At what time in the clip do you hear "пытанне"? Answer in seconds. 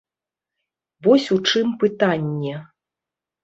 1.87-2.55